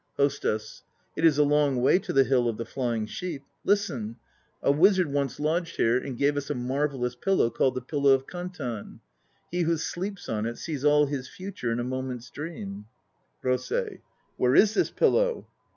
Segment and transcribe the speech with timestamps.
[0.17, 0.81] HOSTESS.
[1.15, 3.43] It is a long way to the Hill of the Flying Sheep.
[3.63, 4.15] Listen!
[4.63, 8.25] A wizard once lodged here and gave us a marvellous pillow called the Pillow of
[8.25, 9.01] Kantan:
[9.51, 12.87] he who sleeps on it sees all his future in a moment's dream.
[13.43, 14.01] ROSEI.
[14.37, 15.45] Where is this pillow?